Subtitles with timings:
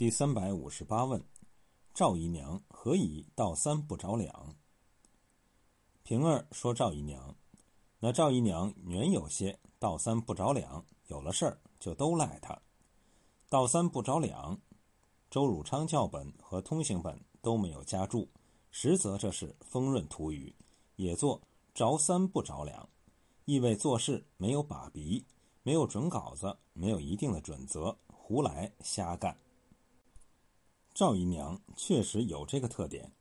[0.00, 1.22] 第三百五十八问：
[1.92, 4.56] 赵姨娘何以道三不着两？
[6.02, 7.36] 平儿说：“赵姨娘，
[7.98, 12.58] 那赵姨娘原有些道三不着两，有了事儿就都赖她。
[13.50, 14.58] 道三不着两，
[15.30, 18.26] 周汝昌教本和通行本都没有加注，
[18.70, 20.56] 实则这是丰润土语，
[20.96, 21.42] 也作
[21.74, 22.88] 着三不着两，
[23.44, 25.26] 意味做事没有把鼻，
[25.62, 29.36] 没有准稿子，没有一定的准则，胡来瞎干。
[30.92, 33.12] 赵姨娘确实有这个特点，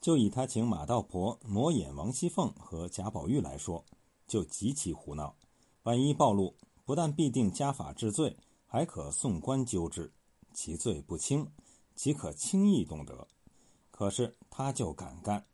[0.00, 3.84] 就以她请马道婆魔眼王熙凤和贾宝玉来说，
[4.26, 5.36] 就极其胡闹，
[5.82, 8.36] 万一暴露，不但必定家法治罪。
[8.66, 10.12] 还可送官纠治，
[10.52, 11.48] 其罪不轻，
[11.94, 13.28] 岂可轻易动得？
[13.92, 15.46] 可是他就敢干，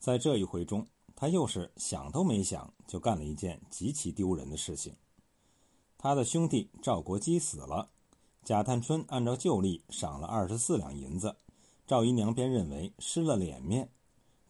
[0.00, 4.96] 在这一回中，他又是想都没想就干了一件极其丢人的事情。
[5.96, 7.90] 他的兄弟赵国基死了，
[8.44, 11.34] 贾探春按照旧例赏了二十四两银子，
[11.86, 13.88] 赵姨娘便认为失了脸面。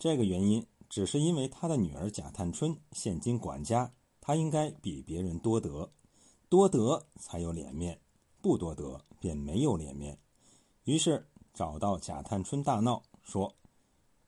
[0.01, 5.89] 这个原因只是因为他的女儿贾探春现今管家，她应该比别人多得，
[6.49, 8.01] 多得才有脸面。
[8.43, 10.19] 不多得，便没有脸面。
[10.83, 13.55] 于是找到贾探春大闹，说：“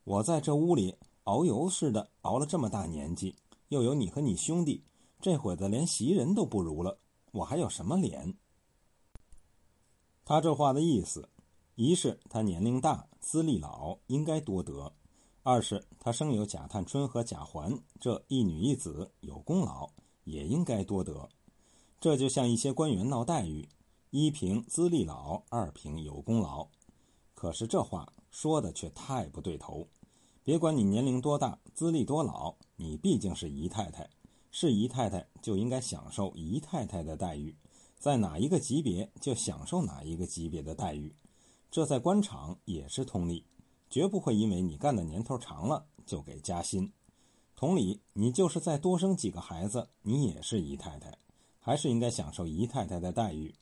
[0.05, 3.35] 我在这屋里熬油似的熬了这么大年纪，
[3.67, 4.85] 又有你和你兄弟，
[5.19, 6.97] 这会子连袭人都不如了，
[7.33, 8.33] 我还有什么脸？”
[10.27, 11.29] 他这话的意思，
[11.75, 14.91] 一是他年龄大，资历老，应该多得；
[15.41, 19.89] 二是他生有贾探春和贾环这一女一子，有功劳，
[20.25, 21.29] 也应该多得。
[22.01, 23.69] 这就像一些官员闹待遇。
[24.09, 26.67] 一凭资历老，二凭有功劳。
[27.33, 29.87] 可是这话说的却太不对头。
[30.43, 34.09] 别管你年龄多大，资历多老，你毕竟是姨太太，
[34.51, 37.55] 是姨太太就应该享受姨太太的待遇，
[37.99, 41.15] 在哪一个级别就享受哪一个级别的待遇。
[41.69, 43.45] 这在官场也是通例，
[43.89, 46.91] 绝不会因为你干的年头长了就给加薪。
[47.55, 51.17] 同理，你就是再多生几个孩子，你也是姨太太，
[51.59, 53.55] 还是应该享受姨太太的待遇。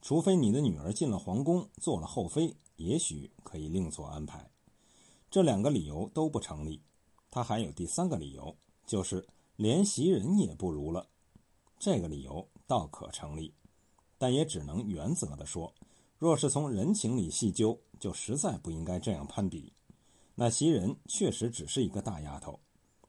[0.00, 4.48] 除非你的女儿进了皇宫，做了后妃，也许可以另做安排。
[5.28, 6.80] 这两个理由都不成立。
[7.30, 8.56] 他还有第三个理由，
[8.86, 9.26] 就是
[9.56, 11.08] 连袭人也不如了。
[11.78, 13.54] 这个理由倒可成立，
[14.18, 15.72] 但也只能原则的说。
[16.18, 19.72] 若是从人情里细究，就实在不应该这样攀比。
[20.34, 22.58] 那袭人确实只是一个大丫头，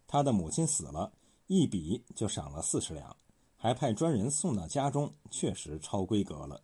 [0.06, 1.12] 她的母亲死了，
[1.48, 3.16] 一笔就赏了四十两，
[3.56, 6.62] 还派专人送到家中，确实超规格了。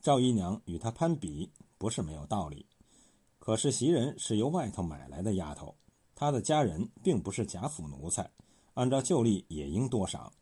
[0.00, 2.66] 赵姨娘与她攀比不是没有道理，
[3.38, 5.76] 可是袭人是由外头买来的丫头，
[6.14, 8.30] 她的家人并不是贾府奴才，
[8.74, 10.32] 按照旧例也应多赏。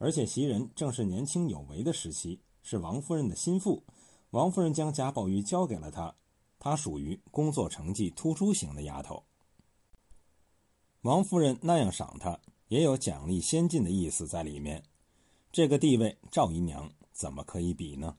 [0.00, 3.84] 而且袭人正是年轻有为的时期，是王夫人的心腹，
[4.30, 6.14] 王夫人将贾宝玉交给了她，
[6.58, 9.22] 她属于工作成绩突出型的丫头。
[11.02, 14.82] 王夫人那样赏她，也有奖励先进的意思在里面。
[15.52, 18.16] 这个地位，赵姨娘怎么可以比呢？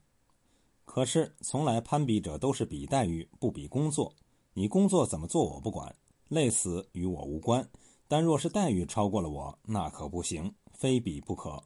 [0.84, 4.14] 可是，从来攀比者都是比待遇，不比工作。
[4.54, 5.96] 你工作怎么做我不管，
[6.28, 7.68] 累死与我无关。
[8.06, 11.64] 但若是待遇超过了我，那可不行，非比不可。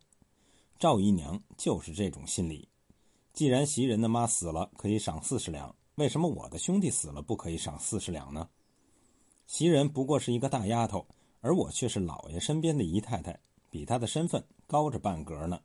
[0.78, 2.68] 赵姨娘就是这种心理。
[3.32, 8.48] 既然袭人的妈死了可以赏四十两，为什么我的兄弟死了不可以赏四十两呢？
[9.46, 11.06] 袭人不过是一个大丫头，
[11.40, 13.38] 而我却是老爷身边的姨太太，
[13.70, 15.60] 比她的身份高着半格呢。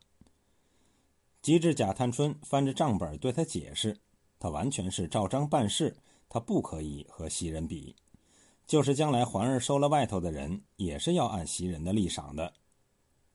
[1.42, 3.98] 及至贾探春翻着账本对他解释，
[4.38, 5.96] 他完全是照章办事，
[6.28, 7.94] 他不可以和袭人比。
[8.64, 12.52] 就是将来环儿收了外头的人，也是要按袭人的例赏的。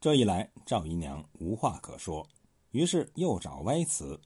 [0.07, 2.25] 这一来，赵姨娘无话可说，
[2.72, 4.22] 于是又找歪词：“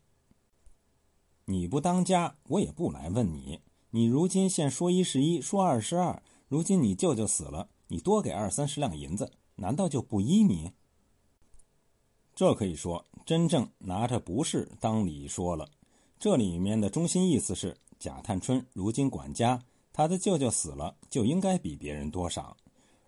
[1.45, 3.59] 你不当家，我也不来问你。
[3.89, 6.21] 你如今现说一是一，说二是二。
[6.47, 10.71] 如今你舅舅死了，你多给二三十两银子，难道就不依你？”
[12.35, 15.67] 这可以说真正拿着不是当理说了。
[16.19, 19.59] 这里面的中心意思是，贾探春如今管家，
[19.91, 22.55] 他的舅舅死了，就应该比别人多赏，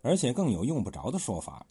[0.02, 1.68] 而且更有用不着的说法。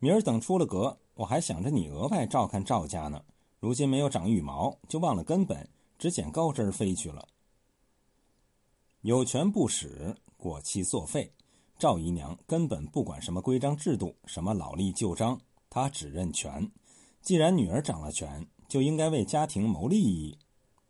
[0.00, 3.22] 明儿等出了阁，我还想着你额外照看赵家呢。
[3.58, 5.68] 如今没有长羽毛，就忘了根本，
[5.98, 7.28] 只捡高枝飞去了。
[9.02, 11.30] 有权不使，过期作废。
[11.78, 15.38] 赵姨娘根本不管什么规章制度，什么老例旧章，
[15.68, 16.70] 她只认权。
[17.20, 20.38] 既然女儿掌了权，就应该为家庭谋利益，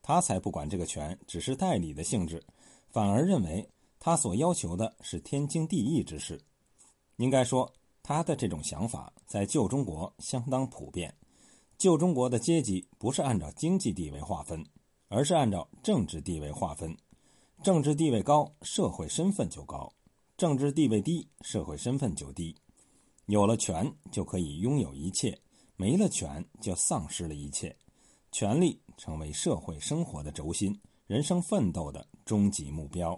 [0.02, 2.40] 她才不管这个权只是代理的性质，
[2.90, 3.68] 反而认为
[3.98, 6.40] 她所要求的是天经地义之事。
[7.16, 7.72] 应该说，
[8.10, 11.14] 他的这种想法在旧中国相当普遍。
[11.78, 14.66] 旧中国的阶级不是按照经济地位划分，
[15.06, 16.92] 而是按照政治地位划分。
[17.62, 19.88] 政治地位高，社会身份就高；
[20.36, 22.52] 政治地位低，社会身份就低。
[23.26, 25.40] 有了权就可以拥有一切，
[25.76, 27.76] 没了权就丧失了一切。
[28.32, 33.16] 权力成为社会生活的轴心，人生奋斗的终极目标。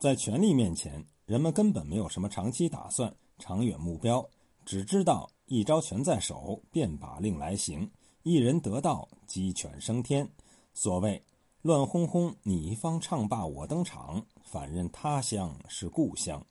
[0.00, 4.28] 在权力面前，人们根本没有什么长期打算、长远目标，
[4.64, 7.88] 只知道一招权在手，便把令来行；
[8.24, 10.28] 一人得道，鸡犬升天。
[10.74, 11.22] 所谓。
[11.62, 16.44] 乱哄哄，你方唱罢我登场，反认他乡是故乡。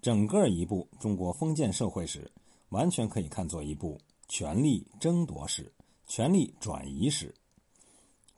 [0.00, 2.32] 整个一部中国封建社会史，
[2.70, 5.70] 完全可以看作一部权力争夺史、
[6.06, 7.34] 权力转移史。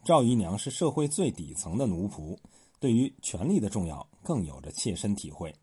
[0.03, 2.37] 赵姨娘是社会最底层的奴仆，
[2.81, 5.55] 对于权力的重要更有着切身体会。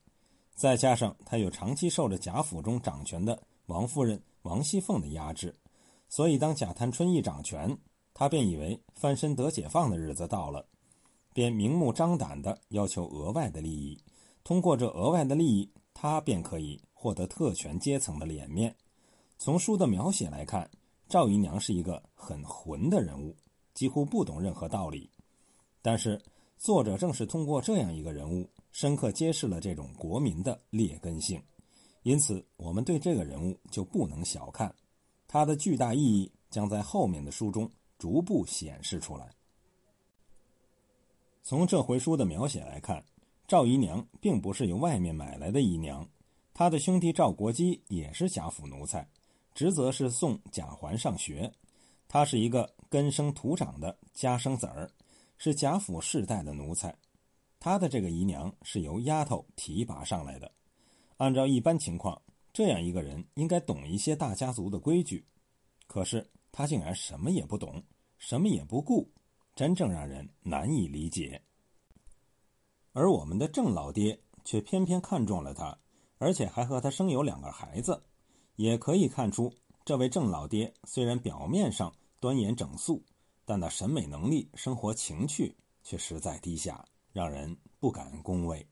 [0.56, 5.54] 再加上他又长期受着贾府中掌权的王夫人王熙凤的压制，
[6.10, 7.78] 所以当贾探春一掌权。
[8.18, 10.66] 他便以为翻身得解放的日子到了，
[11.34, 14.02] 便明目张胆地要求额外的利益。
[14.42, 18.74] 通过这额外的利益，他便可以获得特权阶层的脸面。
[19.38, 20.72] 从书的描写来看，
[21.10, 23.36] 赵姨娘是一个很混的人物，
[23.74, 25.12] 几乎不懂任何道理。
[25.81, 26.22] 但是
[26.57, 31.42] 作者正是通过这样一个人物，深刻揭示了这种国民的劣根性。
[32.04, 34.74] 因此，我们对这个人物就不能小看，
[35.28, 37.69] 他的巨大意义将在后面的书中。
[37.98, 39.34] 逐步显示出来。
[41.44, 43.01] 从这回书的描写来看，
[43.48, 46.06] 赵姨娘并不是由外面买来的姨娘，
[46.54, 49.08] 她的兄弟赵国基也是贾府奴才，
[49.54, 51.50] 职责是送贾环上学。
[52.10, 54.92] 他是一个根生土长的家生子儿，
[55.38, 56.96] 是贾府世代的奴才。
[57.60, 60.52] 他的这个姨娘是由丫头提拔上来的。
[61.18, 62.22] 按照一般情况，
[62.54, 65.26] 这样一个人应该懂一些大家族的规矩，
[65.88, 66.30] 可是。
[66.58, 67.84] 他竟然什么也不懂，
[68.18, 69.12] 什么也不顾，
[69.58, 71.42] 真正让人难以理解。
[72.94, 75.78] 而我们的郑老爹却偏偏看中了他，
[76.18, 78.02] 而且还和他生有两个孩子。
[78.56, 79.54] 也可以看出，
[79.84, 83.04] 这位郑老爹虽然表面上端严整肃，
[83.46, 86.84] 但那审美能力、生活情趣却实在低下，
[87.14, 88.68] 让人不敢恭维。